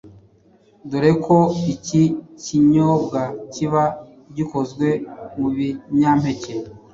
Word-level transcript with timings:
dore 0.89 1.11
ko 1.25 1.37
iki 1.73 2.03
kinyobwa 2.43 3.21
kiba 3.53 3.83
gikozwe 4.35 4.87
mu 5.37 5.47
binyampeke. 5.55 6.53